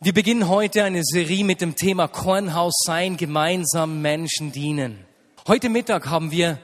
[0.00, 5.04] Wir beginnen heute eine Serie mit dem Thema Kornhaus sein, gemeinsam Menschen dienen.
[5.48, 6.60] Heute Mittag haben wir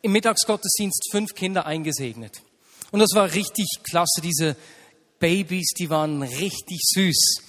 [0.00, 2.40] im Mittagsgottesdienst fünf Kinder eingesegnet.
[2.90, 4.22] Und das war richtig klasse.
[4.22, 4.56] Diese
[5.18, 7.42] Babys, die waren richtig süß.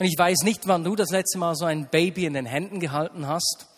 [0.00, 2.80] Und ich weiß nicht, wann du das letzte Mal so ein Baby in den Händen
[2.80, 3.68] gehalten hast.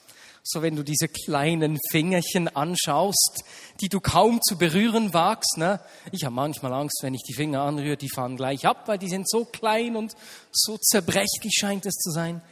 [0.47, 3.45] So wenn du diese kleinen Fingerchen anschaust,
[3.81, 5.57] die du kaum zu berühren wagst.
[5.57, 5.81] Ne?
[6.13, 9.09] Ich habe manchmal Angst, wenn ich die Finger anrühre, die fahren gleich ab, weil die
[9.09, 10.15] sind so klein und
[10.53, 12.43] so zerbrechlich scheint es zu sein.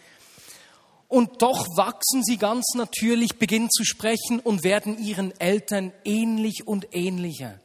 [1.07, 6.89] Und doch wachsen sie ganz natürlich, beginnen zu sprechen und werden ihren Eltern ähnlich und
[6.93, 7.61] ähnlicher.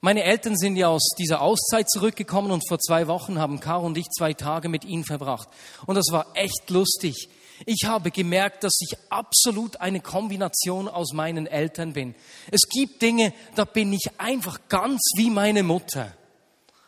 [0.00, 3.96] Meine Eltern sind ja aus dieser Auszeit zurückgekommen und vor zwei Wochen haben Caro und
[3.96, 5.48] ich zwei Tage mit ihnen verbracht.
[5.86, 7.28] Und das war echt lustig.
[7.64, 12.14] Ich habe gemerkt, dass ich absolut eine Kombination aus meinen Eltern bin.
[12.50, 16.14] Es gibt Dinge, da bin ich einfach ganz wie meine Mutter.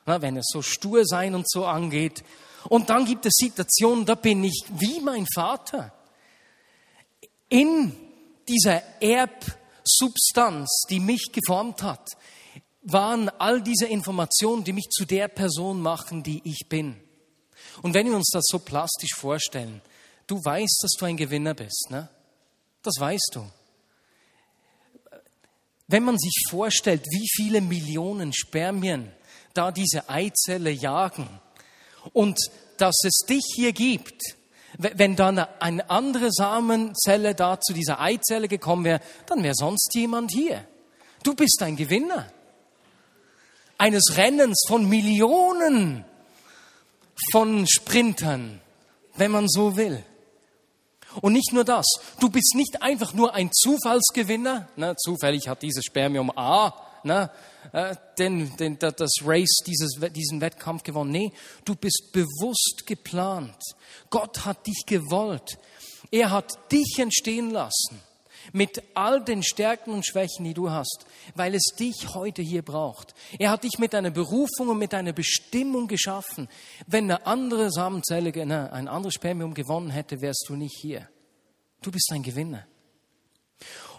[0.05, 2.23] Na, wenn es so stur sein und so angeht.
[2.69, 5.93] Und dann gibt es Situationen, da bin ich wie mein Vater.
[7.49, 7.95] In
[8.47, 12.11] dieser Erbsubstanz, die mich geformt hat,
[12.83, 16.97] waren all diese Informationen, die mich zu der Person machen, die ich bin.
[17.83, 19.81] Und wenn wir uns das so plastisch vorstellen,
[20.29, 22.09] du weißt, dass du ein Gewinner bist, ne?
[22.83, 23.45] Das weißt du.
[25.89, 29.11] Wenn man sich vorstellt, wie viele Millionen Spermien
[29.55, 31.29] da diese Eizelle jagen
[32.13, 32.39] und
[32.77, 34.23] dass es dich hier gibt,
[34.77, 40.31] wenn dann eine andere Samenzelle da zu dieser Eizelle gekommen wäre, dann wäre sonst jemand
[40.31, 40.65] hier.
[41.23, 42.31] Du bist ein Gewinner
[43.79, 46.05] eines Rennens von Millionen
[47.33, 48.61] von Sprintern,
[49.17, 50.05] wenn man so will.
[51.21, 51.87] Und nicht nur das,
[52.21, 57.31] du bist nicht einfach nur ein Zufallsgewinner, ne, zufällig hat dieses Spermium A ne,
[57.73, 61.11] äh, den, den, das Race, dieses, diesen Wettkampf gewonnen.
[61.11, 61.33] Nee,
[61.65, 63.57] du bist bewusst geplant.
[64.11, 65.59] Gott hat dich gewollt.
[66.11, 68.01] Er hat dich entstehen lassen
[68.53, 71.05] mit all den Stärken und Schwächen, die du hast,
[71.35, 73.15] weil es dich heute hier braucht.
[73.39, 76.49] Er hat dich mit einer Berufung und mit einer Bestimmung geschaffen.
[76.87, 78.33] Wenn eine andere Samenzelle,
[78.73, 81.09] ein anderes Spermium gewonnen hätte, wärst du nicht hier.
[81.83, 82.67] Du bist ein Gewinner.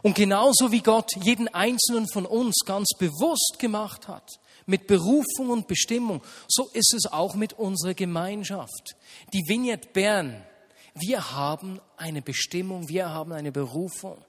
[0.02, 5.68] Und genauso wie Gott jeden einzelnen von uns ganz bewusst gemacht hat, mit Berufung und
[5.68, 8.96] Bestimmung, so ist es auch mit unserer Gemeinschaft.
[9.34, 10.46] Die Vignette Bern,
[10.94, 14.24] wir haben eine Bestimmung, wir haben eine Berufung.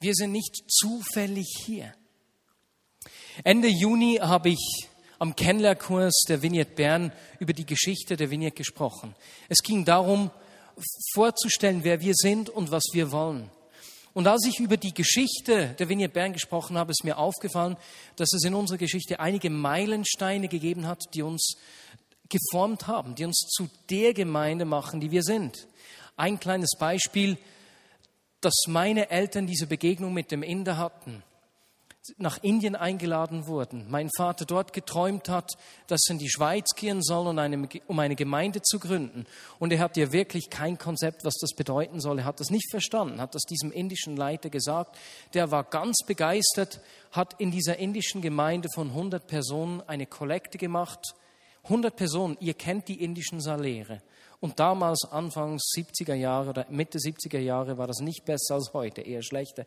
[0.00, 1.92] Wir sind nicht zufällig hier.
[3.42, 9.16] Ende Juni habe ich am Kennenlernkurs der Vignette Bern über die Geschichte der Vignette gesprochen.
[9.48, 10.30] Es ging darum,
[11.12, 13.50] vorzustellen, wer wir sind und was wir wollen.
[14.14, 17.76] Und als ich über die Geschichte der Vignette Bern gesprochen habe, ist mir aufgefallen,
[18.16, 21.56] dass es in unserer Geschichte einige Meilensteine gegeben hat, die uns
[22.28, 25.68] geformt haben, die uns zu der Gemeinde machen, die wir sind.
[26.16, 27.38] Ein kleines Beispiel,
[28.40, 31.22] dass meine Eltern diese Begegnung mit dem Inder hatten,
[32.18, 35.52] nach Indien eingeladen wurden, mein Vater dort geträumt hat,
[35.86, 39.26] dass er in die Schweiz gehen soll, um eine, Gemeinde zu gründen.
[39.58, 42.20] Und er hat ja wirklich kein Konzept, was das bedeuten soll.
[42.20, 44.96] Er hat das nicht verstanden, hat das diesem indischen Leiter gesagt.
[45.34, 46.80] Der war ganz begeistert,
[47.12, 51.14] hat in dieser indischen Gemeinde von 100 Personen eine Kollekte gemacht.
[51.64, 54.00] 100 Personen, ihr kennt die indischen Saläre.
[54.40, 59.00] Und damals, Anfang 70er Jahre oder Mitte 70er Jahre, war das nicht besser als heute,
[59.00, 59.66] eher schlechter.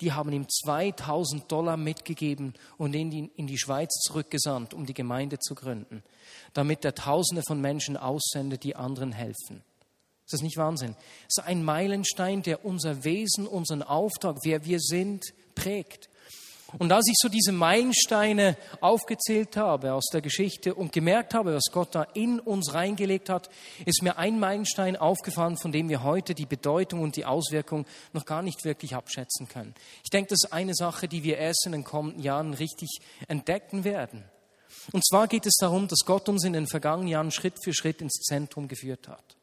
[0.00, 5.40] Die haben ihm 2000 Dollar mitgegeben und ihn in die, Schweiz zurückgesandt, um die Gemeinde
[5.40, 6.04] zu gründen,
[6.52, 9.64] damit er Tausende von Menschen aussendet, die anderen helfen.
[10.24, 10.94] Ist das nicht Wahnsinn?
[11.28, 16.08] Es ist ein Meilenstein, der unser Wesen, unseren Auftrag, wer wir sind, prägt.
[16.78, 21.70] Und als ich so diese Meilensteine aufgezählt habe aus der Geschichte und gemerkt habe, was
[21.70, 23.50] Gott da in uns reingelegt hat,
[23.84, 28.24] ist mir ein Meilenstein aufgefallen, von dem wir heute die Bedeutung und die Auswirkung noch
[28.24, 29.74] gar nicht wirklich abschätzen können.
[30.02, 33.84] Ich denke, das ist eine Sache, die wir erst in den kommenden Jahren richtig entdecken
[33.84, 34.24] werden.
[34.92, 38.00] Und zwar geht es darum, dass Gott uns in den vergangenen Jahren Schritt für Schritt
[38.00, 39.36] ins Zentrum geführt hat.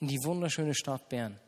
[0.00, 1.38] In die wunderschöne Stadt Bern.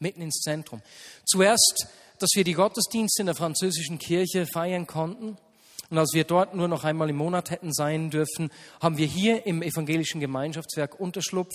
[0.00, 0.80] Mitten ins Zentrum.
[1.24, 1.88] Zuerst
[2.18, 5.36] dass wir die Gottesdienste in der französischen Kirche feiern konnten.
[5.90, 8.50] Und als wir dort nur noch einmal im Monat hätten sein dürfen,
[8.80, 11.54] haben wir hier im evangelischen Gemeinschaftswerk Unterschlupf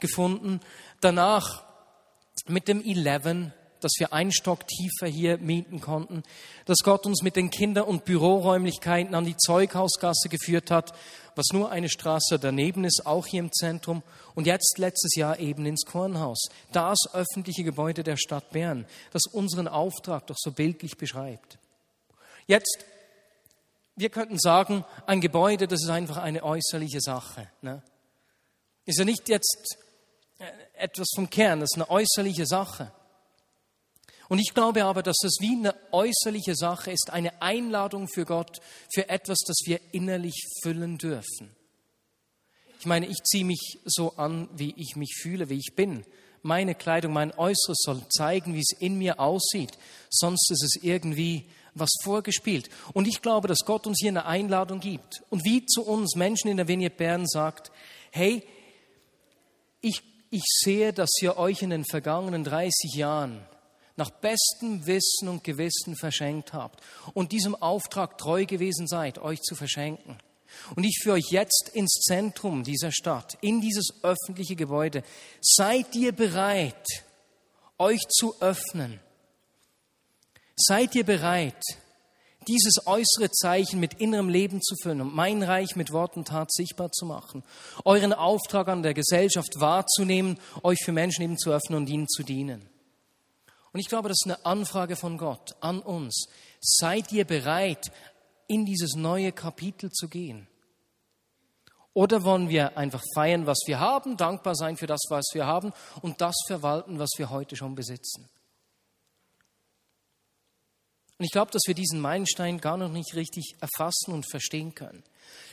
[0.00, 0.60] gefunden.
[1.00, 1.64] Danach
[2.46, 6.22] mit dem Eleven, dass wir einen Stock tiefer hier mieten konnten,
[6.64, 10.94] dass Gott uns mit den Kinder- und Büroräumlichkeiten an die Zeughausgasse geführt hat,
[11.36, 14.02] was nur eine Straße daneben ist, auch hier im Zentrum.
[14.34, 19.68] Und jetzt letztes Jahr eben ins Kornhaus, das öffentliche Gebäude der Stadt Bern, das unseren
[19.68, 21.58] Auftrag doch so bildlich beschreibt.
[22.46, 22.84] Jetzt,
[23.96, 27.48] wir könnten sagen, ein Gebäude, das ist einfach eine äußerliche Sache.
[27.60, 27.82] Ne?
[28.86, 29.76] Ist ja nicht jetzt
[30.38, 30.44] äh,
[30.74, 32.92] etwas vom Kern, das ist eine äußerliche Sache.
[34.28, 38.60] Und ich glaube aber, dass das wie eine äußerliche Sache ist, eine Einladung für Gott,
[38.92, 41.54] für etwas, das wir innerlich füllen dürfen.
[42.80, 46.04] Ich meine, ich ziehe mich so an, wie ich mich fühle, wie ich bin.
[46.42, 49.72] Meine Kleidung, mein Äußeres soll zeigen, wie es in mir aussieht.
[50.10, 52.70] Sonst ist es irgendwie was vorgespielt.
[52.92, 55.22] Und ich glaube, dass Gott uns hier eine Einladung gibt.
[55.30, 57.70] Und wie zu uns Menschen in der Vignette Bern sagt,
[58.10, 58.42] hey,
[59.80, 63.46] ich, ich sehe, dass ihr euch in den vergangenen 30 Jahren
[63.96, 66.80] nach bestem Wissen und Gewissen verschenkt habt
[67.14, 70.18] und diesem Auftrag treu gewesen seid, euch zu verschenken.
[70.74, 75.02] Und ich führe euch jetzt ins Zentrum dieser Stadt, in dieses öffentliche Gebäude.
[75.40, 76.86] Seid ihr bereit,
[77.78, 79.00] euch zu öffnen?
[80.56, 81.62] Seid ihr bereit,
[82.48, 86.52] dieses äußere Zeichen mit innerem Leben zu füllen und mein Reich mit Wort und Tat
[86.52, 87.42] sichtbar zu machen,
[87.84, 92.22] euren Auftrag an der Gesellschaft wahrzunehmen, euch für Menschen eben zu öffnen und ihnen zu
[92.22, 92.68] dienen.
[93.76, 96.30] Und ich glaube, das ist eine Anfrage von Gott an uns.
[96.62, 97.92] Seid ihr bereit,
[98.46, 100.48] in dieses neue Kapitel zu gehen?
[101.92, 105.74] Oder wollen wir einfach feiern, was wir haben, dankbar sein für das, was wir haben
[106.00, 108.30] und das verwalten, was wir heute schon besitzen?
[111.18, 115.04] Und ich glaube, dass wir diesen Meilenstein gar noch nicht richtig erfassen und verstehen können.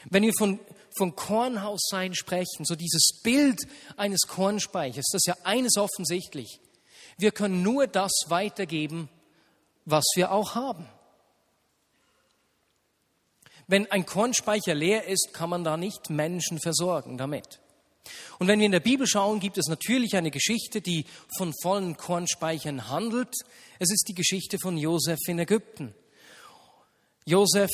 [0.09, 0.61] Wenn wir von,
[0.97, 3.59] von Kornhaus sein sprechen, so dieses Bild
[3.97, 6.61] eines Kornspeichers, das ist ja eines offensichtlich.
[7.17, 9.09] Wir können nur das weitergeben,
[9.85, 10.87] was wir auch haben.
[13.67, 17.59] Wenn ein Kornspeicher leer ist, kann man da nicht Menschen versorgen damit.
[18.39, 21.05] Und wenn wir in der Bibel schauen, gibt es natürlich eine Geschichte, die
[21.37, 23.33] von vollen Kornspeichern handelt.
[23.79, 25.95] Es ist die Geschichte von Josef in Ägypten.
[27.25, 27.71] Josef,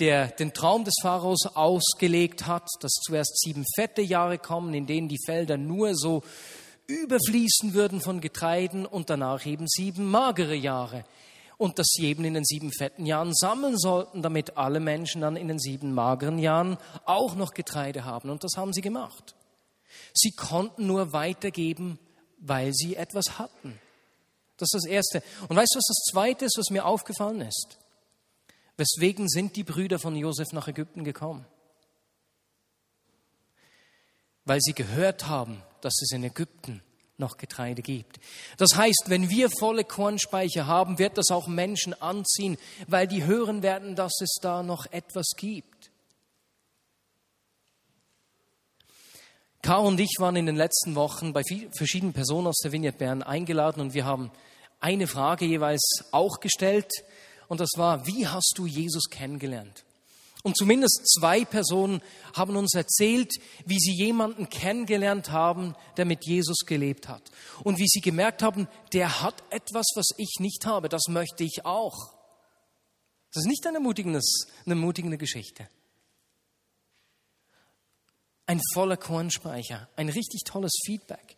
[0.00, 5.08] der den Traum des Pharaos ausgelegt hat, dass zuerst sieben fette Jahre kommen, in denen
[5.08, 6.22] die Felder nur so
[6.92, 11.04] überfließen würden von Getreiden und danach eben sieben magere Jahre.
[11.58, 15.36] Und dass sie eben in den sieben fetten Jahren sammeln sollten, damit alle Menschen dann
[15.36, 18.30] in den sieben mageren Jahren auch noch Getreide haben.
[18.30, 19.34] Und das haben sie gemacht.
[20.12, 21.98] Sie konnten nur weitergeben,
[22.38, 23.78] weil sie etwas hatten.
[24.56, 25.22] Das ist das Erste.
[25.48, 27.78] Und weißt du, was das Zweite ist, was mir aufgefallen ist?
[28.76, 31.46] Weswegen sind die Brüder von Josef nach Ägypten gekommen?
[34.44, 36.82] Weil sie gehört haben, dass es in Ägypten
[37.18, 38.18] noch Getreide gibt.
[38.56, 42.58] Das heißt, wenn wir volle Kornspeicher haben, wird das auch Menschen anziehen,
[42.88, 45.90] weil die hören werden, dass es da noch etwas gibt.
[49.62, 51.42] Karl und ich waren in den letzten Wochen bei
[51.76, 54.32] verschiedenen Personen aus der Vignette Bern eingeladen und wir haben
[54.80, 56.90] eine Frage jeweils auch gestellt
[57.46, 59.84] und das war, wie hast du Jesus kennengelernt?
[60.42, 62.02] Und zumindest zwei Personen
[62.34, 63.32] haben uns erzählt,
[63.64, 67.30] wie sie jemanden kennengelernt haben, der mit Jesus gelebt hat.
[67.62, 71.64] Und wie sie gemerkt haben, der hat etwas, was ich nicht habe, das möchte ich
[71.64, 72.12] auch.
[73.32, 74.20] Das ist nicht eine ermutigende,
[74.66, 75.68] eine ermutigende Geschichte.
[78.46, 81.36] Ein voller Kornspeicher, ein richtig tolles Feedback.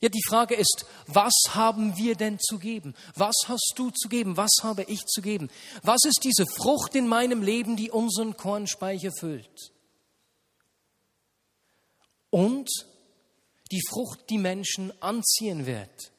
[0.00, 2.94] Ja, die Frage ist, was haben wir denn zu geben?
[3.14, 4.36] Was hast du zu geben?
[4.36, 5.50] Was habe ich zu geben?
[5.82, 9.72] Was ist diese Frucht in meinem Leben, die unseren Kornspeicher füllt?
[12.30, 12.68] Und
[13.72, 16.12] die Frucht, die Menschen anziehen wird.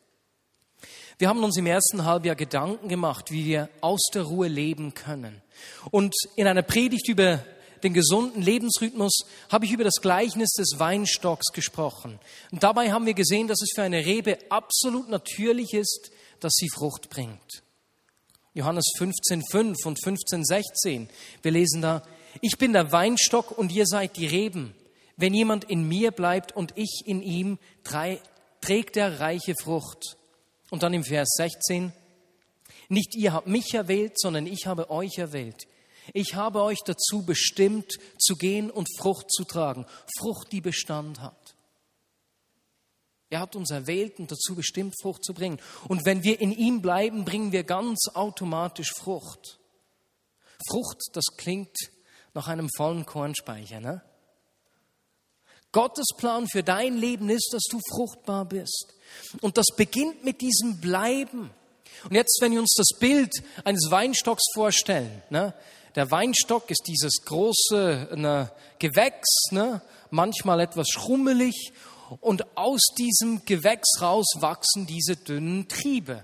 [1.18, 5.42] Wir haben uns im ersten Halbjahr Gedanken gemacht, wie wir aus der Ruhe leben können.
[5.92, 7.44] Und in einer Predigt über
[7.84, 12.20] den gesunden Lebensrhythmus, habe ich über das Gleichnis des Weinstocks gesprochen.
[12.52, 16.70] Und dabei haben wir gesehen, dass es für eine Rebe absolut natürlich ist, dass sie
[16.70, 17.64] Frucht bringt.
[18.54, 21.08] Johannes 15,5 und 15,16.
[21.42, 22.04] Wir lesen da,
[22.42, 24.74] ich bin der Weinstock und ihr seid die Reben.
[25.18, 30.18] Wenn jemand in mir bleibt und ich in ihm, trägt er reiche Frucht.
[30.70, 31.92] Und dann im Vers 16,
[32.90, 35.68] nicht ihr habt mich erwählt, sondern ich habe euch erwählt.
[36.14, 39.86] Ich habe euch dazu bestimmt, zu gehen und Frucht zu tragen.
[40.18, 41.56] Frucht, die Bestand hat.
[43.30, 45.60] Er hat uns erwählt und dazu bestimmt, Frucht zu bringen.
[45.88, 49.60] Und wenn wir in ihm bleiben, bringen wir ganz automatisch Frucht.
[50.68, 51.76] Frucht, das klingt
[52.34, 53.80] nach einem vollen Kornspeicher.
[53.80, 54.02] Ne?
[55.72, 58.96] Gottes Plan für dein Leben ist, dass du fruchtbar bist.
[59.42, 61.52] Und das beginnt mit diesem Bleiben.
[62.06, 63.32] Und jetzt, wenn wir uns das Bild
[63.64, 65.54] eines Weinstocks vorstellen, ne,
[65.96, 69.82] der Weinstock ist dieses große ne, Gewächs, ne,
[70.12, 71.72] manchmal etwas schrummelig,
[72.22, 76.24] und aus diesem Gewächs raus wachsen diese dünnen Triebe.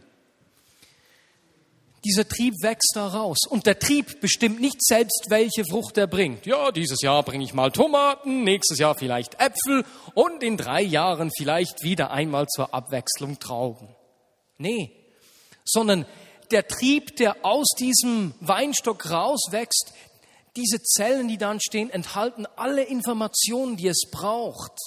[2.03, 3.39] dieser Trieb wächst da raus.
[3.49, 6.45] Und der Trieb bestimmt nicht selbst, welche Frucht er bringt.
[6.45, 11.31] Ja, dieses Jahr bringe ich mal Tomaten, nächstes Jahr vielleicht Äpfel und in drei Jahren
[11.35, 13.87] vielleicht wieder einmal zur Abwechslung Trauben.
[14.59, 14.91] Nee,
[15.65, 16.05] sondern
[16.51, 19.93] der Trieb, der aus diesem Weinstock rauswächst,
[20.55, 24.77] diese Zellen, die dann stehen, enthalten alle Informationen, die es braucht,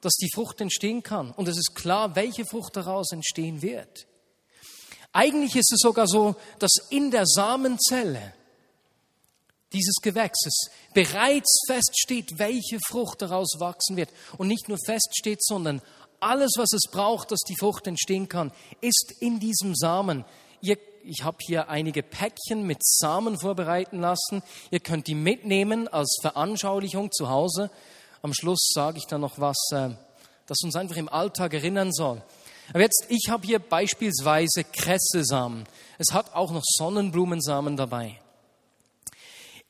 [0.00, 1.30] dass die Frucht entstehen kann.
[1.30, 4.06] Und es ist klar, welche Frucht daraus entstehen wird.
[5.12, 8.34] Eigentlich ist es sogar so, dass in der Samenzelle
[9.72, 14.10] dieses Gewächses bereits feststeht, welche Frucht daraus wachsen wird.
[14.38, 15.82] Und nicht nur feststeht, sondern
[16.24, 20.24] alles, was es braucht, dass die Frucht entstehen kann, ist in diesem Samen.
[20.60, 24.42] Ihr, ich habe hier einige Päckchen mit Samen vorbereiten lassen.
[24.70, 27.70] Ihr könnt die mitnehmen als Veranschaulichung zu Hause.
[28.22, 29.90] Am Schluss sage ich dann noch was, äh,
[30.46, 32.22] das uns einfach im Alltag erinnern soll.
[32.70, 35.64] Aber jetzt, ich habe hier beispielsweise Kressesamen.
[35.98, 38.18] Es hat auch noch Sonnenblumensamen dabei.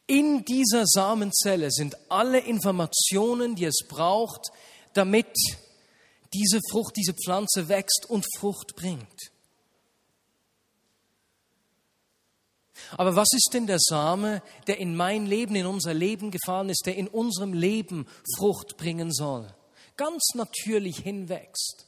[0.06, 4.50] In dieser Samenzelle sind alle Informationen, die es braucht,
[4.92, 5.34] damit
[6.34, 9.30] diese Frucht, diese Pflanze wächst und Frucht bringt.
[12.96, 16.82] Aber was ist denn der Same, der in mein Leben, in unser Leben gefallen ist,
[16.86, 19.46] der in unserem Leben Frucht bringen soll?
[19.96, 21.86] Ganz natürlich hinwächst.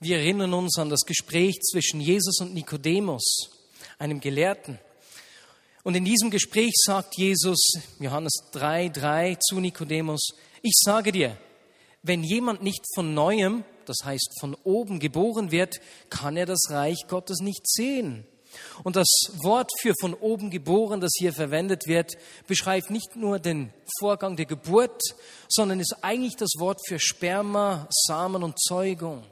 [0.00, 3.50] Wir erinnern uns an das Gespräch zwischen Jesus und Nikodemus,
[3.98, 4.78] einem Gelehrten.
[5.82, 11.38] Und in diesem Gespräch sagt Jesus, Johannes 3, 3 zu Nikodemus, ich sage dir,
[12.04, 15.80] wenn jemand nicht von neuem, das heißt von oben geboren wird,
[16.10, 18.26] kann er das Reich Gottes nicht sehen.
[18.84, 19.08] Und das
[19.42, 22.12] Wort für von oben geboren, das hier verwendet wird,
[22.46, 25.00] beschreibt nicht nur den Vorgang der Geburt,
[25.48, 29.24] sondern ist eigentlich das Wort für Sperma, Samen und Zeugung.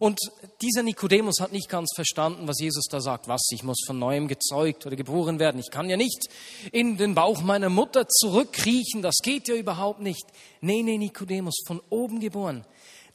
[0.00, 0.18] Und
[0.60, 3.28] dieser Nikodemus hat nicht ganz verstanden, was Jesus da sagt.
[3.28, 5.60] Was, ich muss von neuem gezeugt oder geboren werden.
[5.60, 6.28] Ich kann ja nicht
[6.72, 9.02] in den Bauch meiner Mutter zurückkriechen.
[9.02, 10.26] Das geht ja überhaupt nicht.
[10.60, 12.64] Nee, nee, Nikodemus, von oben geboren.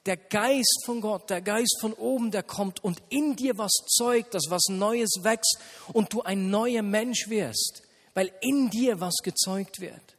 [0.05, 4.33] Der Geist von Gott, der Geist von oben, der kommt und in dir was zeugt,
[4.33, 5.57] dass was Neues wächst
[5.91, 7.83] und du ein neuer Mensch wirst,
[8.13, 10.15] weil in dir was gezeugt wird.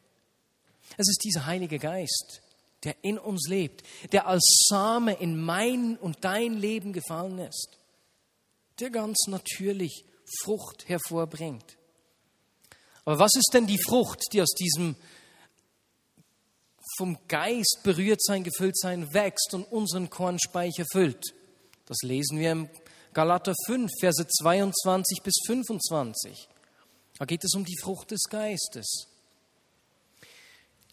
[0.97, 2.40] Es ist dieser Heilige Geist,
[2.83, 7.77] der in uns lebt, der als Same in mein und dein Leben gefallen ist,
[8.79, 10.05] der ganz natürlich
[10.43, 11.77] Frucht hervorbringt.
[13.05, 14.95] Aber was ist denn die Frucht, die aus diesem
[16.97, 21.33] vom Geist berührt sein, gefüllt sein, wächst und unseren Kornspeicher füllt?
[21.85, 22.69] Das lesen wir im
[23.13, 26.47] Galater 5, Verse 22 bis 25.
[27.17, 29.10] Da geht es um die Frucht des Geistes.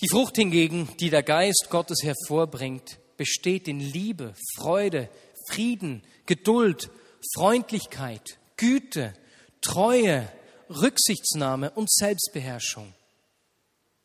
[0.00, 5.09] Die Frucht hingegen, die der Geist Gottes hervorbringt, besteht in Liebe, Freude,
[5.50, 6.90] Frieden, Geduld,
[7.35, 9.12] Freundlichkeit, Güte,
[9.61, 10.28] Treue,
[10.71, 12.95] Rücksichtsnahme und Selbstbeherrschung.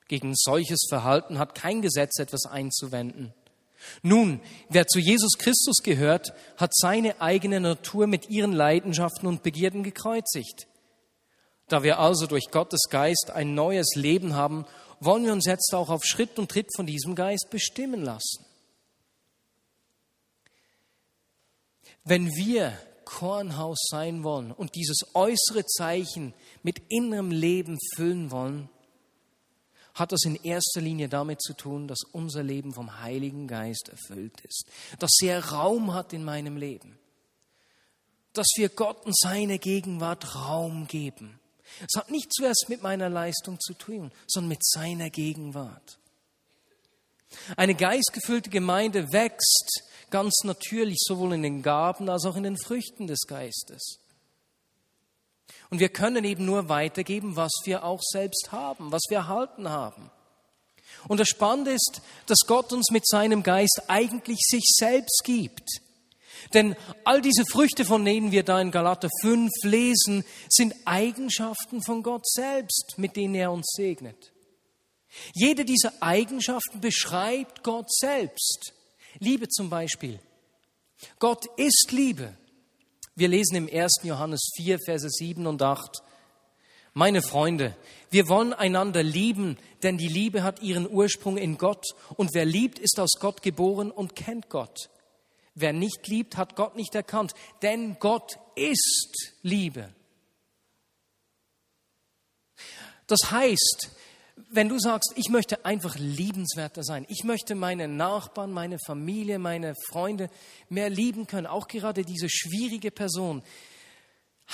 [0.07, 3.31] Gegen solches Verhalten hat kein Gesetz etwas einzuwenden.
[4.01, 9.83] Nun, wer zu Jesus Christus gehört, hat seine eigene Natur mit ihren Leidenschaften und Begierden
[9.83, 10.67] gekreuzigt.
[11.67, 14.65] Da wir also durch Gottes Geist ein neues Leben haben
[15.05, 18.45] wollen wir uns jetzt auch auf Schritt und Tritt von diesem Geist bestimmen lassen.
[22.03, 26.33] Wenn wir Kornhaus sein wollen und dieses äußere Zeichen
[26.63, 28.69] mit innerem Leben füllen wollen,
[29.93, 34.41] hat das in erster Linie damit zu tun, dass unser Leben vom Heiligen Geist erfüllt
[34.41, 34.65] ist,
[34.99, 36.97] dass er Raum hat in meinem Leben,
[38.33, 41.39] dass wir Gott und seine Gegenwart Raum geben
[41.81, 45.97] es hat nicht zuerst mit meiner Leistung zu tun, sondern mit seiner Gegenwart.
[47.57, 53.07] Eine geistgefüllte Gemeinde wächst ganz natürlich sowohl in den Gaben als auch in den Früchten
[53.07, 53.99] des Geistes.
[55.69, 60.11] Und wir können eben nur weitergeben, was wir auch selbst haben, was wir erhalten haben.
[61.07, 65.81] Und das Spannende ist, dass Gott uns mit seinem Geist eigentlich sich selbst gibt.
[66.53, 72.03] Denn all diese Früchte, von denen wir da in Galater 5 lesen, sind Eigenschaften von
[72.03, 74.33] Gott selbst, mit denen er uns segnet.
[75.33, 78.73] Jede dieser Eigenschaften beschreibt Gott selbst.
[79.19, 80.19] Liebe zum Beispiel.
[81.19, 82.35] Gott ist Liebe.
[83.15, 83.99] Wir lesen im 1.
[84.03, 86.01] Johannes 4, Verse 7 und 8.
[86.95, 87.75] Meine Freunde,
[88.09, 91.85] wir wollen einander lieben, denn die Liebe hat ihren Ursprung in Gott
[92.15, 94.89] und wer liebt, ist aus Gott geboren und kennt Gott.
[95.55, 99.93] Wer nicht liebt, hat Gott nicht erkannt, denn Gott ist Liebe.
[103.07, 103.91] Das heißt,
[104.49, 109.75] wenn du sagst, ich möchte einfach liebenswerter sein, ich möchte meine Nachbarn, meine Familie, meine
[109.89, 110.29] Freunde
[110.69, 113.43] mehr lieben können, auch gerade diese schwierige Person,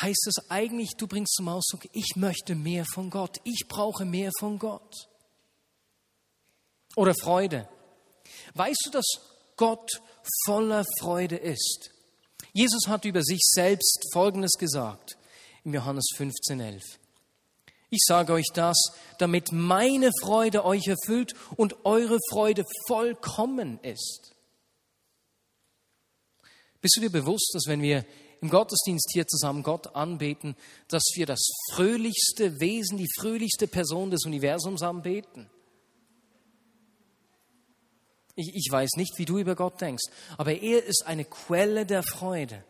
[0.01, 4.31] heißt es eigentlich, du bringst zum Ausdruck, ich möchte mehr von Gott, ich brauche mehr
[4.39, 5.07] von Gott.
[6.95, 7.67] Oder Freude.
[8.53, 9.05] Weißt du, dass
[9.55, 10.01] Gott
[10.45, 11.91] voller Freude ist?
[12.53, 15.17] Jesus hat über sich selbst Folgendes gesagt
[15.63, 16.81] im Johannes 15,11.
[17.91, 18.77] Ich sage euch das,
[19.17, 24.35] damit meine Freude euch erfüllt und eure Freude vollkommen ist.
[26.81, 28.05] Bist du dir bewusst, dass wenn wir
[28.41, 30.55] im Gottesdienst hier zusammen Gott anbeten,
[30.87, 31.41] dass wir das
[31.73, 35.49] fröhlichste Wesen, die fröhlichste Person des Universums anbeten?
[38.39, 40.05] Ich, ich weiß nicht, wie du über Gott denkst,
[40.37, 42.63] aber er ist eine Quelle der Freude.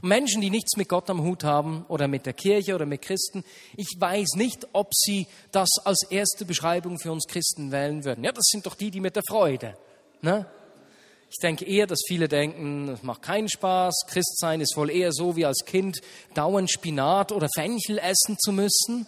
[0.00, 3.44] Menschen, die nichts mit Gott am Hut haben oder mit der Kirche oder mit Christen,
[3.76, 8.24] ich weiß nicht, ob sie das als erste Beschreibung für uns Christen wählen würden.
[8.24, 9.76] Ja, das sind doch die, die mit der Freude.
[10.22, 10.46] Ne?
[11.28, 14.06] Ich denke eher, dass viele denken, es macht keinen Spaß.
[14.06, 16.00] Christsein ist wohl eher so, wie als Kind
[16.32, 19.06] dauernd Spinat oder Fenchel essen zu müssen.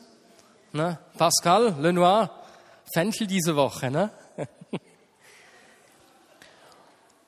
[0.72, 0.98] Ne?
[1.16, 2.30] Pascal, Lenoir,
[2.92, 3.90] Fenchel diese Woche.
[3.90, 4.10] Ne?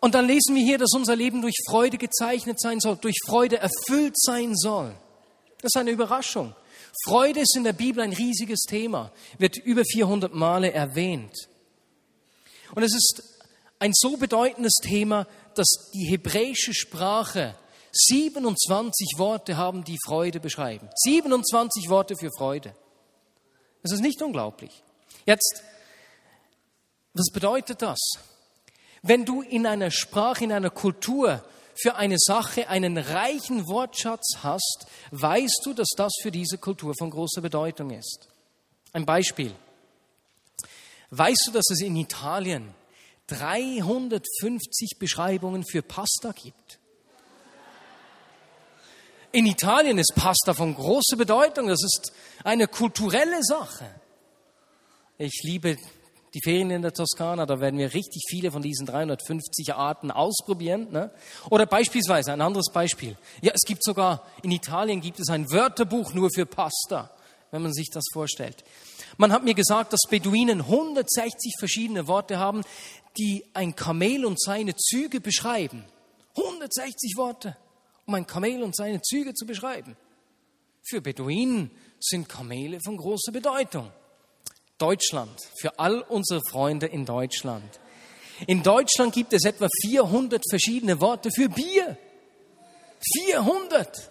[0.04, 3.56] Und dann lesen wir hier, dass unser Leben durch Freude gezeichnet sein soll, durch Freude
[3.56, 4.94] erfüllt sein soll.
[5.62, 6.54] Das ist eine Überraschung.
[7.06, 11.48] Freude ist in der Bibel ein riesiges Thema, wird über 400 Male erwähnt.
[12.74, 13.22] Und es ist
[13.78, 17.54] ein so bedeutendes Thema, dass die hebräische Sprache
[17.90, 20.86] 27 Worte haben, die Freude beschreiben.
[20.96, 22.76] 27 Worte für Freude.
[23.82, 24.82] Das ist nicht unglaublich.
[25.24, 25.62] Jetzt,
[27.14, 27.98] was bedeutet das?
[29.06, 31.44] Wenn du in einer Sprache, in einer Kultur
[31.74, 37.10] für eine Sache einen reichen Wortschatz hast, weißt du, dass das für diese Kultur von
[37.10, 38.28] großer Bedeutung ist.
[38.94, 39.54] Ein Beispiel.
[41.10, 42.74] Weißt du, dass es in Italien
[43.26, 46.78] 350 Beschreibungen für Pasta gibt?
[49.32, 51.68] In Italien ist Pasta von großer Bedeutung.
[51.68, 52.10] Das ist
[52.42, 53.84] eine kulturelle Sache.
[55.18, 55.76] Ich liebe
[56.34, 60.88] die Ferien in der Toskana, da werden wir richtig viele von diesen 350 Arten ausprobieren.
[60.90, 61.10] Ne?
[61.48, 63.16] Oder beispielsweise ein anderes Beispiel.
[63.40, 67.10] Ja, es gibt sogar, in Italien gibt es ein Wörterbuch nur für Pasta,
[67.52, 68.64] wenn man sich das vorstellt.
[69.16, 72.62] Man hat mir gesagt, dass Beduinen 160 verschiedene Worte haben,
[73.16, 75.84] die ein Kamel und seine Züge beschreiben.
[76.36, 77.56] 160 Worte,
[78.06, 79.96] um ein Kamel und seine Züge zu beschreiben.
[80.82, 83.90] Für Beduinen sind Kamele von großer Bedeutung.
[84.78, 87.80] Deutschland, für all unsere Freunde in Deutschland.
[88.46, 91.96] In Deutschland gibt es etwa 400 verschiedene Worte für Bier.
[93.14, 94.10] 400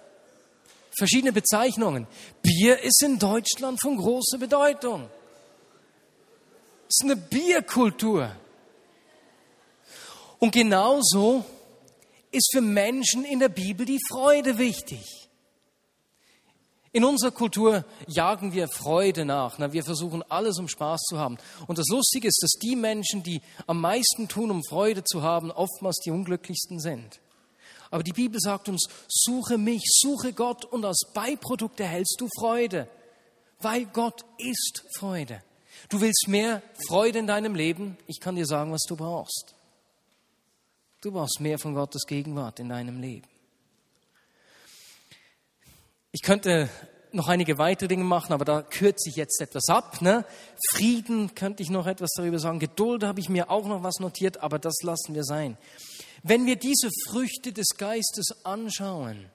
[0.97, 2.07] verschiedene Bezeichnungen.
[2.41, 5.09] Bier ist in Deutschland von großer Bedeutung.
[6.87, 8.31] Es ist eine Bierkultur.
[10.39, 11.43] Und genauso
[12.31, 15.22] ist für Menschen in der Bibel die Freude wichtig.
[16.95, 19.57] In unserer Kultur jagen wir Freude nach.
[19.57, 21.39] Wir versuchen alles, um Spaß zu haben.
[21.65, 25.49] Und das Lustige ist, dass die Menschen, die am meisten tun, um Freude zu haben,
[25.49, 27.19] oftmals die unglücklichsten sind.
[27.89, 32.87] Aber die Bibel sagt uns, suche mich, suche Gott und als Beiprodukt erhältst du Freude.
[33.59, 35.41] Weil Gott ist Freude.
[35.89, 37.97] Du willst mehr Freude in deinem Leben?
[38.05, 39.55] Ich kann dir sagen, was du brauchst.
[41.01, 43.32] Du brauchst mehr von Gottes Gegenwart in deinem Leben.
[46.15, 46.69] Ich könnte
[47.11, 49.99] noch einige weitere Dinge machen, aber da kürze ich jetzt etwas ab.
[49.99, 50.25] Ne?
[50.69, 52.59] Frieden könnte ich noch etwas darüber sagen.
[52.59, 55.57] Geduld habe ich mir auch noch was notiert, aber das lassen wir sein.
[56.21, 59.25] Wenn wir diese Früchte des Geistes anschauen,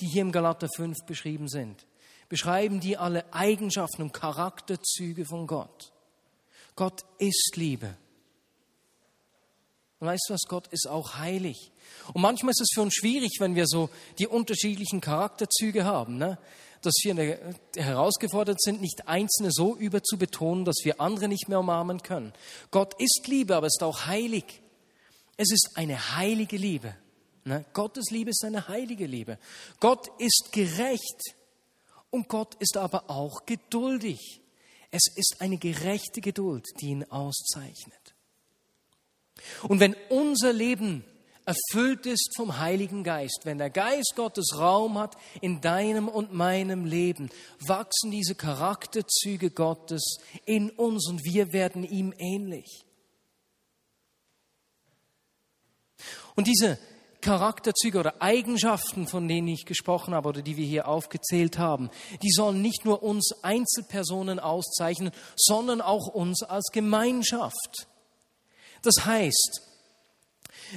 [0.00, 1.86] die hier im Galater 5 beschrieben sind,
[2.28, 5.92] beschreiben die alle Eigenschaften und Charakterzüge von Gott.
[6.74, 7.96] Gott ist Liebe.
[9.98, 10.42] Und weißt du was?
[10.48, 11.72] Gott ist auch heilig.
[12.12, 16.38] Und manchmal ist es für uns schwierig, wenn wir so die unterschiedlichen Charakterzüge haben, ne?
[16.82, 17.38] dass wir
[17.76, 22.32] herausgefordert sind, nicht einzelne so überzubetonen, dass wir andere nicht mehr umarmen können.
[22.70, 24.60] Gott ist Liebe, aber ist auch heilig.
[25.36, 26.94] Es ist eine heilige Liebe.
[27.44, 27.64] Ne?
[27.72, 29.38] Gottes Liebe ist eine heilige Liebe.
[29.80, 31.34] Gott ist gerecht
[32.10, 34.42] und Gott ist aber auch geduldig.
[34.90, 38.05] Es ist eine gerechte Geduld, die ihn auszeichnet.
[39.68, 41.04] Und wenn unser Leben
[41.46, 46.84] erfüllt ist vom Heiligen Geist, wenn der Geist Gottes Raum hat in deinem und meinem
[46.84, 52.84] Leben, wachsen diese Charakterzüge Gottes in uns und wir werden ihm ähnlich.
[56.34, 56.78] Und diese
[57.20, 61.90] Charakterzüge oder Eigenschaften, von denen ich gesprochen habe oder die wir hier aufgezählt haben,
[62.22, 67.88] die sollen nicht nur uns Einzelpersonen auszeichnen, sondern auch uns als Gemeinschaft.
[68.86, 69.62] Das heißt,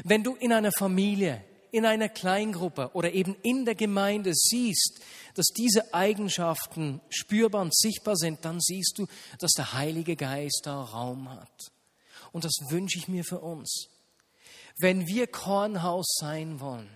[0.04, 5.00] wenn du in einer Familie, in einer Kleingruppe oder eben in der Gemeinde siehst,
[5.36, 9.06] dass diese Eigenschaften spürbar und sichtbar sind, dann siehst du,
[9.38, 11.72] dass der Heilige Geist da Raum hat.
[12.32, 13.90] Und das wünsche ich mir für uns.
[14.80, 16.90] Wenn wir Kornhaus sein wollen,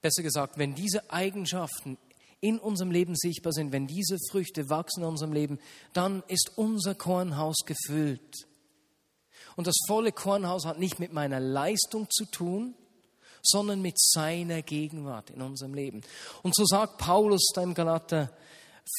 [0.00, 1.96] besser gesagt, wenn diese Eigenschaften
[2.40, 5.58] in unserem Leben sichtbar sind, wenn diese Früchte wachsen in unserem Leben,
[5.92, 8.46] dann ist unser Kornhaus gefüllt.
[9.56, 12.74] Und das volle Kornhaus hat nicht mit meiner Leistung zu tun,
[13.42, 16.02] sondern mit seiner Gegenwart in unserem Leben.
[16.42, 18.30] Und so sagt Paulus da im Galater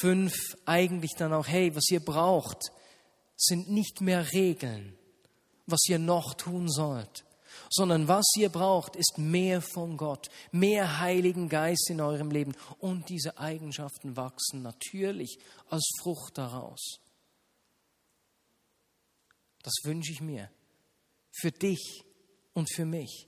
[0.01, 2.71] 5 eigentlich dann auch, hey, was ihr braucht,
[3.35, 4.97] sind nicht mehr Regeln,
[5.65, 7.23] was ihr noch tun sollt,
[7.69, 12.55] sondern was ihr braucht, ist mehr von Gott, mehr Heiligen Geist in eurem Leben.
[12.79, 15.37] Und diese Eigenschaften wachsen natürlich
[15.69, 16.99] als Frucht daraus.
[19.63, 20.49] Das wünsche ich mir.
[21.31, 22.03] Für dich
[22.53, 23.27] und für mich.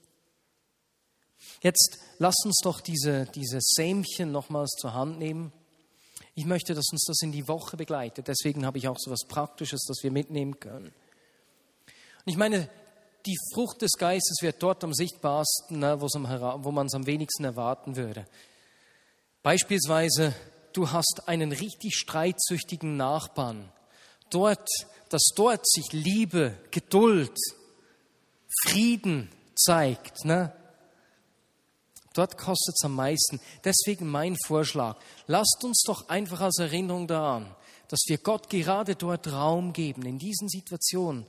[1.62, 5.54] Jetzt lass uns doch diese, diese Sämchen nochmals zur Hand nehmen.
[6.36, 8.28] Ich möchte, dass uns das in die Woche begleitet.
[8.28, 10.88] Deswegen habe ich auch so etwas Praktisches, das wir mitnehmen können.
[10.88, 12.70] Und ich meine,
[13.26, 17.96] die Frucht des Geistes wird dort am sichtbarsten, ne, wo man es am wenigsten erwarten
[17.96, 18.26] würde.
[19.44, 20.34] Beispielsweise,
[20.74, 23.72] du hast einen richtig streitsüchtigen Nachbarn.
[24.30, 24.68] Dort
[25.10, 27.36] dass dort sich Liebe, Geduld,
[28.64, 30.24] Frieden zeigt.
[30.24, 30.54] Ne?
[32.14, 33.40] Dort kostet es am meisten.
[33.64, 37.54] Deswegen mein Vorschlag, lasst uns doch einfach als Erinnerung daran,
[37.88, 41.26] dass wir Gott gerade dort Raum geben, in diesen Situationen,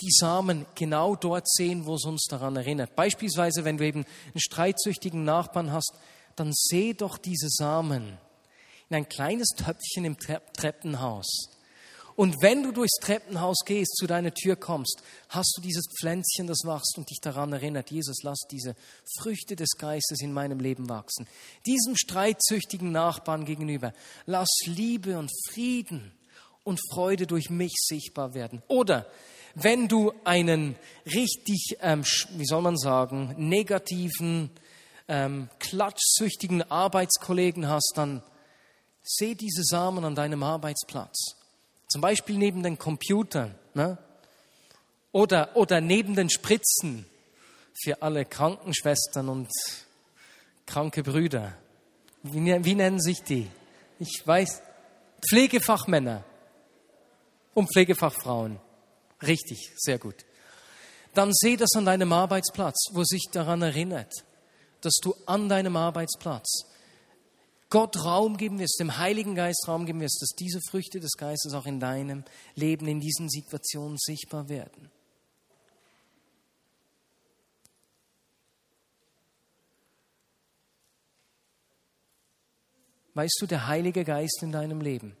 [0.00, 2.94] die Samen genau dort sehen, wo es uns daran erinnert.
[2.96, 5.92] Beispielsweise, wenn du eben einen streitsüchtigen Nachbarn hast,
[6.36, 8.18] dann seh doch diese Samen
[8.88, 11.50] in ein kleines Töpfchen im Treppenhaus.
[12.14, 16.64] Und wenn du durchs Treppenhaus gehst, zu deiner Tür kommst, hast du dieses Pflänzchen, das
[16.64, 18.74] wächst und dich daran erinnert, Jesus, lass diese
[19.18, 21.26] Früchte des Geistes in meinem Leben wachsen.
[21.66, 23.92] Diesem streitsüchtigen Nachbarn gegenüber,
[24.24, 26.10] lass Liebe und Frieden
[26.64, 28.62] und Freude durch mich sichtbar werden.
[28.66, 29.06] Oder
[29.56, 34.50] wenn du einen richtig, ähm, wie soll man sagen, negativen,
[35.08, 38.22] ähm, klatschsüchtigen Arbeitskollegen hast, dann
[39.02, 41.36] seh diese Samen an deinem Arbeitsplatz
[41.88, 43.98] zum Beispiel neben den Computern ne?
[45.12, 47.06] oder, oder neben den Spritzen
[47.82, 49.48] für alle Krankenschwestern und
[50.66, 51.54] kranke Brüder.
[52.22, 53.48] Wie, wie nennen sich die?
[53.98, 54.62] Ich weiß,
[55.28, 56.24] Pflegefachmänner
[57.54, 58.58] und Pflegefachfrauen.
[59.26, 60.24] Richtig, sehr gut.
[61.14, 64.12] Dann seh das an deinem Arbeitsplatz, wo sich daran erinnert,
[64.82, 66.66] dass du an deinem Arbeitsplatz
[67.70, 71.52] Gott Raum geben wirst, dem Heiligen Geist Raum geben wirst, dass diese Früchte des Geistes
[71.54, 74.90] auch in deinem Leben, in diesen Situationen sichtbar werden.
[83.14, 85.16] Weißt du, der Heilige Geist in deinem Leben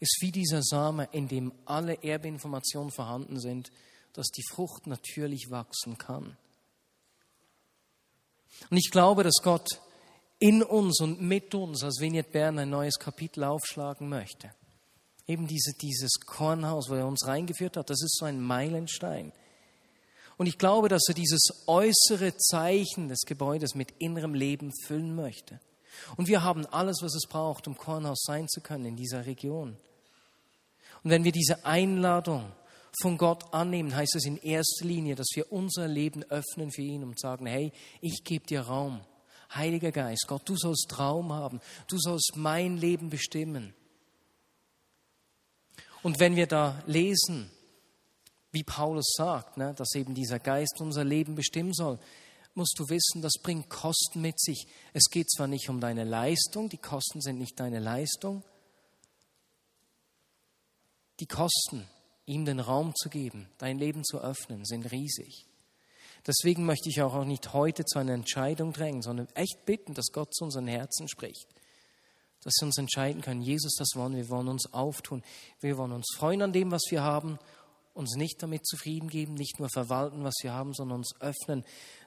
[0.00, 3.70] ist wie dieser Same, in dem alle Erbinformationen vorhanden sind,
[4.12, 6.36] dass die Frucht natürlich wachsen kann.
[8.70, 9.80] Und ich glaube, dass Gott
[10.38, 14.50] in uns und mit uns als Vignette Bern ein neues Kapitel aufschlagen möchte.
[15.26, 19.32] Eben diese, dieses Kornhaus, wo er uns reingeführt hat, das ist so ein Meilenstein.
[20.36, 25.60] Und ich glaube, dass er dieses äußere Zeichen des Gebäudes mit innerem Leben füllen möchte.
[26.16, 29.76] Und wir haben alles, was es braucht, um Kornhaus sein zu können in dieser Region.
[31.02, 32.50] Und wenn wir diese Einladung
[33.02, 37.02] von Gott annehmen, heißt es in erster Linie, dass wir unser Leben öffnen für ihn
[37.02, 39.00] und sagen, hey, ich gebe dir Raum.
[39.54, 43.74] Heiliger Geist, Gott, du sollst Traum haben, du sollst mein Leben bestimmen.
[46.02, 47.50] Und wenn wir da lesen,
[48.50, 51.98] wie Paulus sagt, ne, dass eben dieser Geist unser Leben bestimmen soll,
[52.54, 54.66] musst du wissen, das bringt Kosten mit sich.
[54.92, 58.42] Es geht zwar nicht um deine Leistung, die Kosten sind nicht deine Leistung,
[61.20, 61.88] die Kosten,
[62.26, 65.46] ihm den Raum zu geben, dein Leben zu öffnen, sind riesig.
[66.26, 70.34] Deswegen möchte ich auch nicht heute zu einer Entscheidung drängen, sondern echt bitten, dass Gott
[70.34, 71.46] zu unseren Herzen spricht.
[72.42, 75.22] Dass wir uns entscheiden können, Jesus, das wollen wir, wollen uns auftun.
[75.60, 77.38] Wir wollen uns freuen an dem, was wir haben,
[77.92, 81.64] uns nicht damit zufrieden geben, nicht nur verwalten, was wir haben, sondern uns öffnen,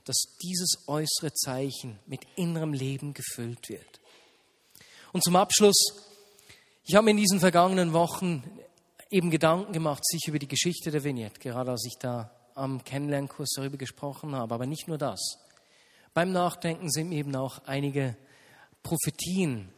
[0.08, 4.00] dass dieses äußere Zeichen mit innerem Leben gefüllt wird.
[5.12, 5.78] Und zum Abschluss,
[6.86, 8.43] ich habe mir in diesen vergangenen Wochen
[9.10, 13.54] eben Gedanken gemacht, sich über die Geschichte der Vignette, gerade als ich da am Kennenlernkurs
[13.56, 14.54] darüber gesprochen habe.
[14.54, 15.38] Aber nicht nur das.
[16.13, 18.17] Beim Nachdenken sind eben auch einige
[18.84, 19.70] Prophetien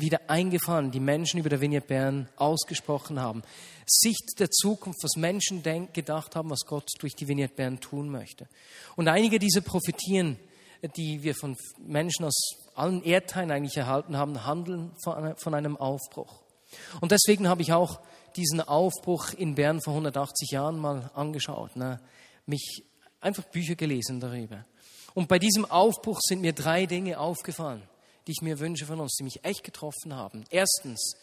[0.00, 3.42] wieder eingefallen, die Menschen über der Vignette Bern ausgesprochen haben.
[3.86, 8.08] Sicht der Zukunft, was Menschen denk, gedacht haben, was Gott durch die Vignette Bern tun
[8.08, 8.48] möchte.
[8.96, 10.38] Und einige dieser Prophetien,
[10.96, 12.36] die wir von Menschen aus
[12.74, 16.42] allen Erdteilen eigentlich erhalten haben, handeln von einem Aufbruch.
[17.00, 18.00] Und deswegen habe ich auch
[18.36, 22.00] diesen Aufbruch in Bern vor 180 Jahren mal angeschaut, ne?
[22.46, 22.84] mich
[23.20, 24.64] einfach Bücher gelesen darüber.
[25.14, 27.82] Und bei diesem Aufbruch sind mir drei Dinge aufgefallen
[28.28, 30.44] die ich mir wünsche von uns, die mich echt getroffen haben.
[30.50, 31.16] Erstens,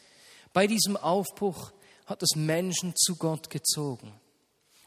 [0.53, 1.71] bei diesem Aufbruch
[2.07, 4.11] hat es Menschen zu Gott gezogen.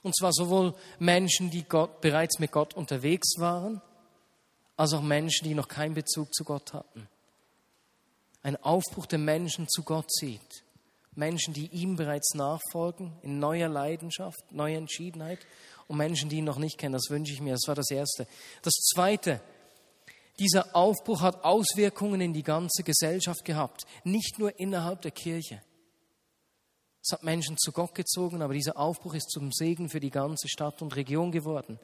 [0.03, 3.81] Und zwar sowohl Menschen, die Gott, bereits mit Gott unterwegs waren,
[4.77, 7.09] als auch Menschen, die noch keinen Bezug zu Gott hatten.
[8.43, 10.65] Ein Aufbruch der Menschen zu Gott zieht.
[11.15, 15.41] Menschen, die ihm bereits nachfolgen, in neuer Leidenschaft, neuer Entschiedenheit
[15.89, 16.93] und Menschen, die ihn noch nicht kennen.
[16.93, 17.53] Das wünsche ich mir.
[17.53, 18.27] Das war das Erste.
[18.63, 19.41] Das Zweite,
[20.39, 25.63] dieser Aufbruch hat Auswirkungen in die ganze Gesellschaft gehabt, nicht nur innerhalb der Kirche.
[27.03, 30.49] Es hat Menschen zu Gott gezogen, aber dieser Aufbruch ist zum Segen für die ganze
[30.49, 31.79] Stadt und Region geworden.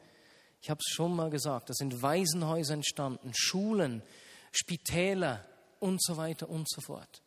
[0.60, 4.02] Ich habe es schon mal gesagt, da sind Waisenhäuser entstanden, Schulen,
[4.52, 5.44] Spitäler
[5.80, 7.22] und so weiter und so fort.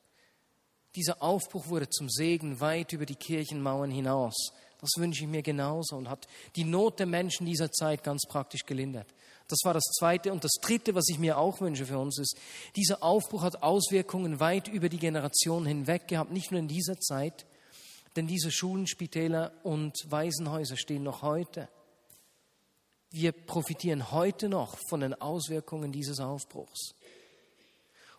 [0.96, 4.52] Dieser Aufbruch wurde zum Segen weit über die Kirchenmauern hinaus.
[4.80, 8.66] Das wünsche ich mir genauso und hat die Not der Menschen dieser Zeit ganz praktisch
[8.66, 9.14] gelindert.
[9.48, 10.32] Das war das Zweite.
[10.32, 12.38] Und das Dritte, was ich mir auch wünsche für uns, ist,
[12.76, 17.46] dieser Aufbruch hat Auswirkungen weit über die Generationen hinweg gehabt, nicht nur in dieser Zeit,
[18.16, 21.70] denn diese Schulen, Spitäler und Waisenhäuser stehen noch heute.
[23.10, 26.94] Wir profitieren heute noch von den Auswirkungen dieses Aufbruchs.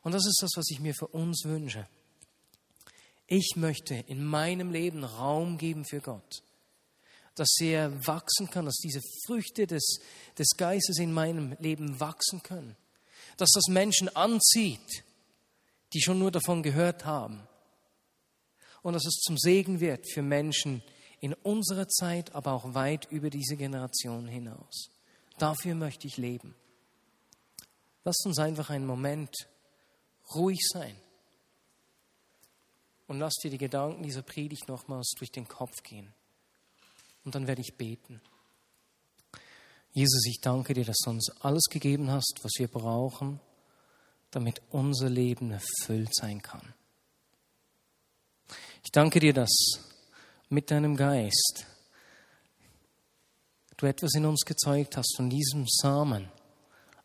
[0.02, 1.86] Und das ist das, was ich mir für uns wünsche.
[3.26, 6.42] Ich möchte in meinem Leben Raum geben für Gott
[7.38, 10.01] dass er wachsen kann, dass diese Früchte des,
[10.37, 12.77] des Geistes in meinem Leben wachsen können.
[13.37, 15.05] Dass das Menschen anzieht,
[15.92, 17.46] die schon nur davon gehört haben.
[18.83, 20.83] Und dass es zum Segen wird für Menschen
[21.20, 24.90] in unserer Zeit, aber auch weit über diese Generation hinaus.
[25.38, 26.55] Dafür möchte ich leben.
[28.05, 29.35] Lasst uns einfach einen Moment
[30.35, 30.96] ruhig sein.
[33.07, 36.12] Und lasst dir die Gedanken dieser Predigt nochmals durch den Kopf gehen
[37.28, 38.22] und dann werde ich beten.
[39.92, 43.38] Jesus, ich danke dir, dass du uns alles gegeben hast, was wir brauchen,
[44.30, 46.72] damit unser Leben erfüllt sein kann.
[48.82, 49.50] Ich danke dir, dass
[50.48, 51.66] mit deinem Geist
[53.76, 56.30] du etwas in uns gezeugt hast, von diesem Samen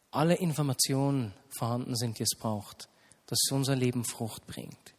[0.09, 2.87] alle Informationen vorhanden sind, die es braucht,
[3.25, 4.93] dass unser Leben Frucht bringt.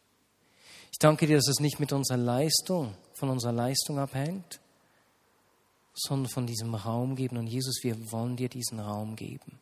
[0.91, 4.59] Ich danke dir, dass es nicht mit unserer Leistung, von unserer Leistung abhängt,
[5.95, 7.37] sondern von diesem Raum geben.
[7.37, 9.59] Und Jesus, wir wollen dir diesen Raum geben.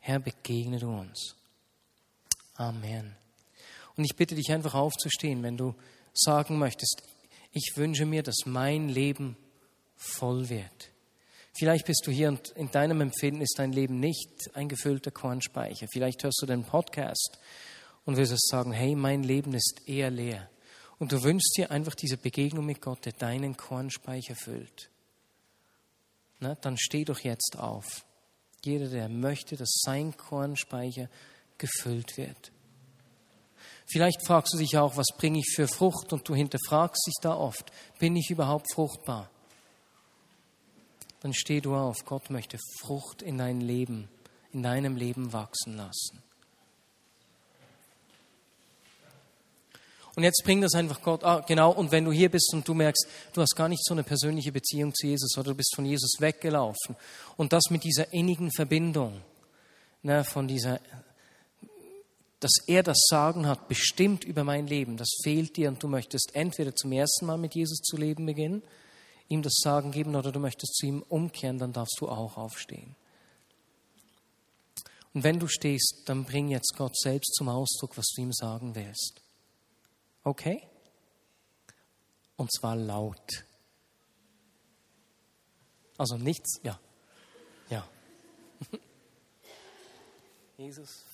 [0.00, 1.36] Herr, begegne du uns.
[2.54, 3.14] Amen.
[3.96, 5.74] Und ich bitte dich einfach aufzustehen, wenn du
[6.14, 7.02] sagen möchtest,
[7.52, 9.36] ich wünsche mir, dass mein Leben
[9.96, 10.90] voll wird.
[11.52, 15.86] Vielleicht bist du hier und in deinem Empfinden ist dein Leben nicht ein gefüllter Kornspeicher.
[15.92, 17.38] Vielleicht hörst du den Podcast
[18.06, 20.48] und wirst sagen, hey, mein Leben ist eher leer
[21.00, 24.90] und du wünschst dir einfach diese Begegnung mit Gott, der deinen Kornspeicher füllt,
[26.38, 28.04] na, dann steh doch jetzt auf.
[28.64, 31.08] Jeder, der möchte, dass sein Kornspeicher
[31.58, 32.52] gefüllt wird.
[33.86, 37.34] Vielleicht fragst du dich auch, was bringe ich für Frucht und du hinterfragst dich da
[37.34, 39.28] oft, bin ich überhaupt fruchtbar?
[41.20, 44.08] Dann steh du auf, Gott möchte Frucht in dein Leben,
[44.52, 46.22] in deinem Leben wachsen lassen.
[50.16, 52.74] Und jetzt bringt das einfach Gott, ah, genau, und wenn du hier bist und du
[52.74, 55.86] merkst, du hast gar nicht so eine persönliche Beziehung zu Jesus oder du bist von
[55.86, 56.96] Jesus weggelaufen
[57.36, 59.20] und das mit dieser innigen Verbindung,
[60.02, 60.80] ne, von dieser,
[62.40, 66.32] dass er das Sagen hat, bestimmt über mein Leben, das fehlt dir und du möchtest
[66.34, 68.62] entweder zum ersten Mal mit Jesus zu leben beginnen,
[69.28, 72.96] ihm das Sagen geben oder du möchtest zu ihm umkehren, dann darfst du auch aufstehen.
[75.14, 78.74] Und wenn du stehst, dann bring jetzt Gott selbst zum Ausdruck, was du ihm sagen
[78.74, 79.20] willst.
[80.22, 80.66] Okay?
[82.36, 83.44] Und zwar laut.
[85.96, 86.80] Also nichts, ja.
[87.68, 87.86] Ja.
[90.56, 91.04] Jesus,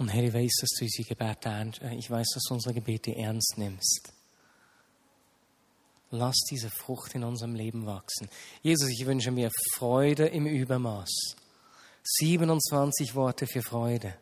[0.00, 2.74] Und Herr, ich weiß, dass du unsere Gebete ernst, äh, ich weiß, dass du unsere
[2.74, 4.14] Gebete ernst nimmst.
[6.10, 8.30] Lass diese Frucht in unserem Leben wachsen.
[8.62, 11.36] Jesus, ich wünsche mir Freude im Übermaß.
[12.02, 14.16] 27 Worte für Freude.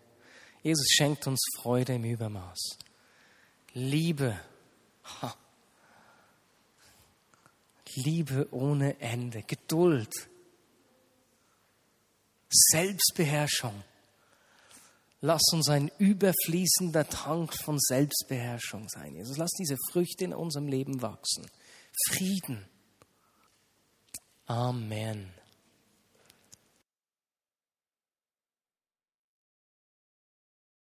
[0.64, 2.58] Jesus schenkt uns Freude im Übermaß.
[3.74, 4.36] Liebe.
[5.22, 5.36] Ha.
[7.94, 9.44] Liebe ohne Ende.
[9.44, 10.12] Geduld.
[12.50, 13.84] Selbstbeherrschung.
[15.20, 19.14] Lass uns ein überfließender Tank von Selbstbeherrschung sein.
[19.16, 21.46] Jesus, lass diese Früchte in unserem Leben wachsen.
[22.08, 22.64] Frieden.
[24.46, 25.32] Amen.